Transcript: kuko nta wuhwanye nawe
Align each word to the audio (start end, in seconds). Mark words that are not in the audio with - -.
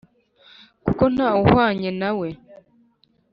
kuko 0.83 1.03
nta 1.13 1.29
wuhwanye 1.37 1.89
nawe 2.01 2.27